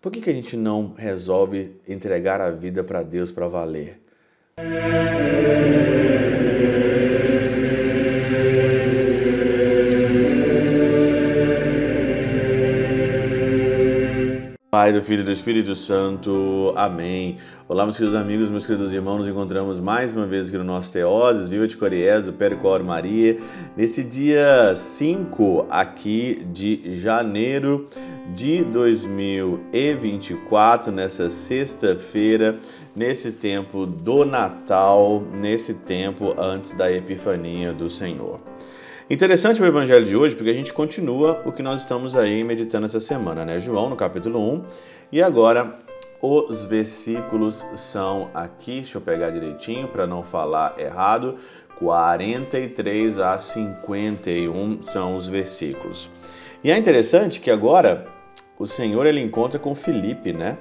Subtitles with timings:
[0.00, 4.00] Por que, que a gente não resolve entregar a vida para Deus para valer?
[14.70, 16.74] Pai, do Filho e do Espírito Santo.
[16.76, 17.38] Amém.
[17.66, 19.20] Olá, meus queridos amigos, meus queridos irmãos.
[19.20, 23.38] Nos encontramos mais uma vez aqui no nosso Teoses, Viva de Coriés, do Percor Maria,
[23.74, 27.86] nesse dia 5 aqui de janeiro
[28.34, 32.58] de 2024, nessa sexta-feira,
[32.94, 38.38] nesse tempo do Natal, nesse tempo antes da Epifania do Senhor.
[39.10, 42.84] Interessante o evangelho de hoje porque a gente continua o que nós estamos aí meditando
[42.84, 43.58] essa semana, né?
[43.58, 44.64] João no capítulo 1.
[45.10, 45.78] E agora
[46.20, 51.36] os versículos são aqui, deixa eu pegar direitinho para não falar errado.
[51.78, 56.10] 43 a 51 são os versículos.
[56.62, 58.06] E é interessante que agora
[58.58, 60.58] o Senhor ele encontra com Filipe, né?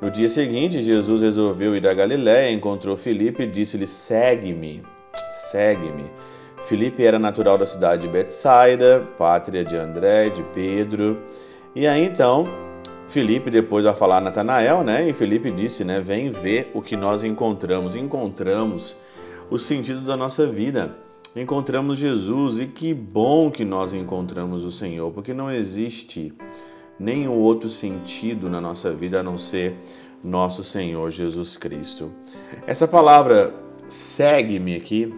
[0.00, 4.82] No dia seguinte, Jesus resolveu ir a Galiléia, encontrou Filipe e disse-lhe: "Segue-me,
[5.50, 6.31] segue-me".
[6.72, 11.18] Filipe era natural da cidade de Betsaida, pátria de André, de Pedro.
[11.76, 12.48] E aí então,
[13.06, 15.06] Filipe depois vai falar a Natanael, né?
[15.06, 16.00] E Filipe disse, né?
[16.00, 17.94] Vem ver o que nós encontramos.
[17.94, 18.96] Encontramos
[19.50, 20.96] o sentido da nossa vida.
[21.36, 26.32] Encontramos Jesus e que bom que nós encontramos o Senhor, porque não existe
[26.98, 29.74] nenhum outro sentido na nossa vida a não ser
[30.24, 32.10] nosso Senhor Jesus Cristo.
[32.66, 33.52] Essa palavra
[33.86, 35.14] segue-me aqui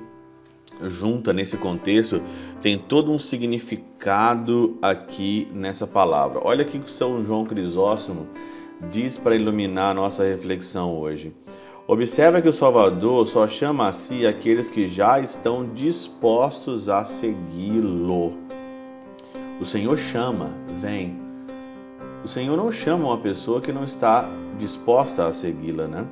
[0.83, 2.21] junta nesse contexto
[2.63, 6.41] tem todo um significado aqui nessa palavra.
[6.43, 8.27] Olha aqui que São João Crisóstomo
[8.91, 11.35] diz para iluminar a nossa reflexão hoje.
[11.87, 18.33] Observa que o Salvador só chama a si aqueles que já estão dispostos a segui-lo.
[19.61, 20.51] O Senhor chama,
[20.81, 21.19] vem.
[22.25, 26.07] O Senhor não chama uma pessoa que não está disposta a segui-la, né?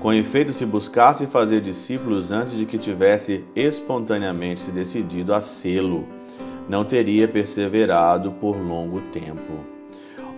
[0.00, 6.08] Com efeito, se buscasse fazer discípulos antes de que tivesse espontaneamente se decidido a sê-lo,
[6.66, 9.62] não teria perseverado por longo tempo.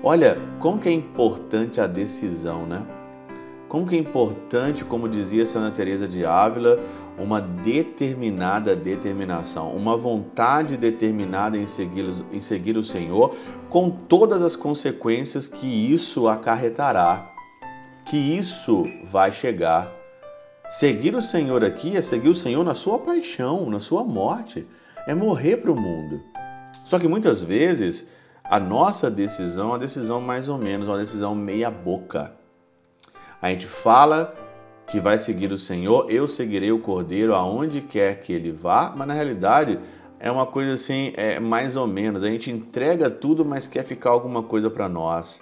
[0.03, 2.83] Olha, como que é importante a decisão, né?
[3.69, 6.81] Como que é importante, como dizia Santa Teresa de Ávila,
[7.17, 13.37] uma determinada determinação, uma vontade determinada em seguir, em seguir o Senhor,
[13.71, 17.32] com todas as consequências que isso acarretará
[18.13, 19.91] que isso vai chegar.
[20.69, 24.69] Seguir o Senhor aqui é seguir o Senhor na sua paixão, na sua morte,
[25.07, 26.23] é morrer para o mundo.
[26.85, 28.07] Só que muitas vezes
[28.45, 32.35] a nossa decisão é uma decisão mais ou menos, uma decisão meia boca.
[33.41, 34.37] A gente fala
[34.87, 39.09] que vai seguir o Senhor, eu seguirei o Cordeiro aonde quer que ele vá, mas
[39.09, 39.81] na realidade
[40.21, 42.23] é uma coisa assim, é mais ou menos.
[42.23, 45.41] A gente entrega tudo, mas quer ficar alguma coisa para nós.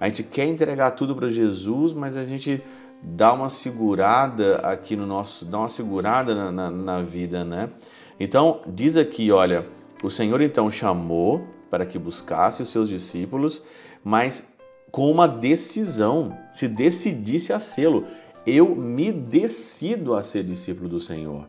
[0.00, 2.62] A gente quer entregar tudo para Jesus, mas a gente
[3.02, 7.70] dá uma segurada aqui no nosso, dá uma segurada na, na, na vida, né?
[8.18, 9.66] Então, diz aqui, olha,
[10.02, 13.62] o Senhor então chamou para que buscasse os seus discípulos,
[14.02, 14.46] mas
[14.94, 18.06] com uma decisão, se decidisse a sê-lo.
[18.46, 21.48] Eu me decido a ser discípulo do Senhor.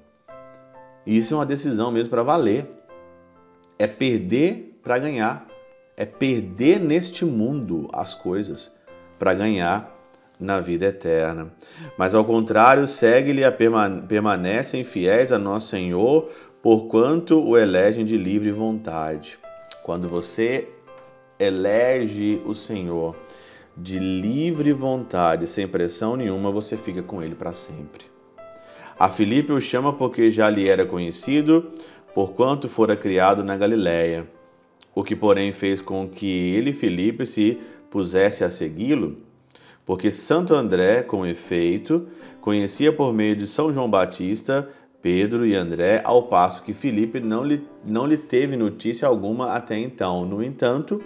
[1.06, 2.68] E isso é uma decisão mesmo para valer.
[3.78, 5.46] É perder para ganhar
[5.98, 8.72] é perder neste mundo as coisas
[9.18, 9.94] para ganhar
[10.40, 11.54] na vida eterna.
[11.98, 16.30] Mas ao contrário, segue-lhe a permanecem fiéis a nosso Senhor,
[16.62, 19.40] porquanto o elegem de livre vontade.
[19.84, 20.68] Quando você
[21.40, 23.16] elege o Senhor
[23.78, 28.06] de livre vontade, sem pressão nenhuma, você fica com ele para sempre.
[28.98, 31.70] A Filipe o chama porque já lhe era conhecido,
[32.14, 34.35] porquanto fora criado na Galiléia
[34.96, 37.60] o que, porém, fez com que ele, Felipe, se
[37.92, 39.18] pusesse a segui-lo,
[39.86, 42.08] porque Santo André, com efeito,
[42.42, 44.68] conhecia por meio de São João Batista
[45.06, 49.78] Pedro e André, ao passo que Felipe não lhe, não lhe teve notícia alguma até
[49.78, 50.26] então.
[50.26, 51.00] No entanto,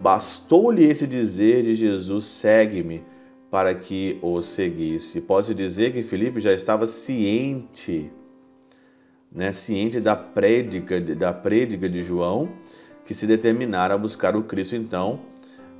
[0.00, 3.04] bastou-lhe esse dizer de Jesus: segue-me,
[3.48, 5.20] para que o seguisse.
[5.20, 8.10] Pode dizer que Felipe já estava ciente,
[9.30, 12.48] né, ciente da prédica, da prédica de João
[13.06, 15.20] que se determinaram a buscar o Cristo, então,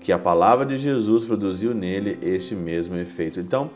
[0.00, 3.40] que a palavra de Jesus produziu nele este mesmo efeito.
[3.40, 3.70] Então,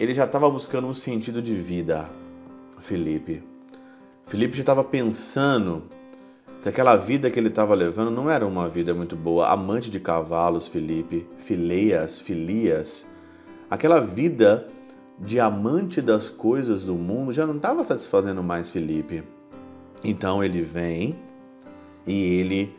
[0.00, 2.10] ele já estava buscando um sentido de vida,
[2.78, 3.42] Felipe.
[4.26, 5.84] Felipe já estava pensando
[6.62, 9.48] que aquela vida que ele estava levando não era uma vida muito boa.
[9.48, 13.06] Amante de cavalos, Felipe, fileias, filias.
[13.70, 14.66] Aquela vida
[15.18, 19.22] de amante das coisas do mundo já não estava satisfazendo mais Felipe.
[20.02, 21.16] Então ele vem
[22.06, 22.74] e ele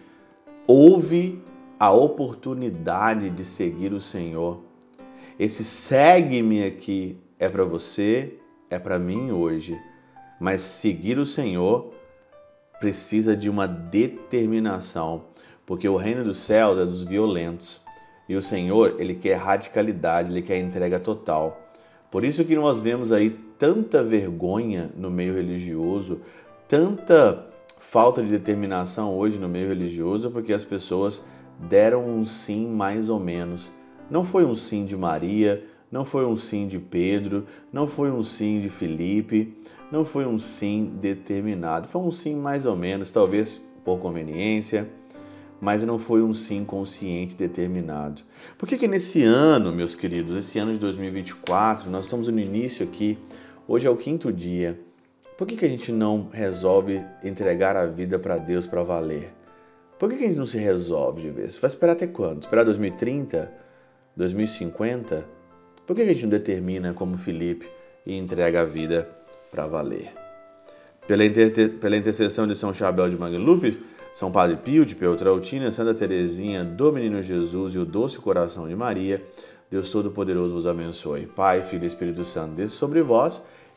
[0.68, 1.42] ouve
[1.80, 4.62] a oportunidade de seguir o Senhor.
[5.38, 8.40] Esse segue-me aqui é para você,
[8.70, 9.80] é para mim hoje,
[10.40, 11.94] mas seguir o Senhor
[12.80, 15.26] precisa de uma determinação,
[15.66, 17.82] porque o reino dos céus é dos violentos.
[18.28, 21.62] E o Senhor, ele quer radicalidade, ele quer entrega total.
[22.10, 26.22] Por isso que nós vemos aí tanta vergonha no meio religioso,
[26.68, 27.48] tanta
[27.86, 31.22] falta de determinação hoje no meio religioso, porque as pessoas
[31.60, 33.72] deram um sim mais ou menos.
[34.10, 38.24] Não foi um sim de Maria, não foi um sim de Pedro, não foi um
[38.24, 39.56] sim de Felipe,
[39.92, 41.88] não foi um sim determinado.
[41.88, 44.90] Foi um sim mais ou menos, talvez por conveniência,
[45.62, 48.24] mas não foi um sim consciente, determinado.
[48.58, 52.84] Por que que nesse ano, meus queridos, esse ano de 2024, nós estamos no início
[52.84, 53.18] aqui,
[53.68, 54.78] hoje é o quinto dia,
[55.38, 59.34] por que, que a gente não resolve entregar a vida para Deus para valer?
[60.00, 61.58] Por que, que a gente não se resolve de vez?
[61.58, 62.42] Vai esperar até quando?
[62.42, 63.52] Esperar 2030?
[64.16, 65.26] 2050?
[65.86, 67.70] Por que a gente não determina como Felipe
[68.06, 69.10] e entrega a vida
[69.52, 70.14] para valer?
[71.06, 71.74] Pela, inter...
[71.74, 73.78] pela intercessão de São Chabel de Magluf,
[74.14, 78.76] São Padre Pio de Peltrautina, Santa Teresinha do Menino Jesus e o Doce Coração de
[78.76, 79.22] Maria,
[79.70, 81.26] Deus Todo-Poderoso vos abençoe.
[81.26, 83.44] Pai, Filho e Espírito Santo, desça sobre vós